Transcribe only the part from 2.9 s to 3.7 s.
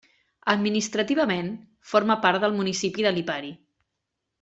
de Lipari.